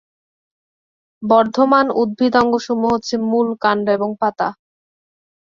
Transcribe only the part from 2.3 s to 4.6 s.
অঙ্গ সমূহ হলো মূল, কাণ্ড এবং পাতা।